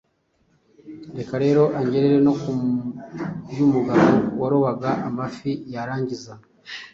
[1.17, 2.51] Reka rero angerere no ku
[3.49, 6.33] by’umugabo warobaga amafi yarangiza